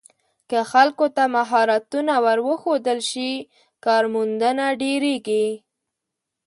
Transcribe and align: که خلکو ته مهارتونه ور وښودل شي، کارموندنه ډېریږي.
که 0.49 0.59
خلکو 0.71 1.05
ته 1.15 1.23
مهارتونه 1.35 2.15
ور 2.23 2.39
وښودل 2.47 2.99
شي، 3.09 3.31
کارموندنه 3.85 4.65
ډېریږي. 4.81 5.47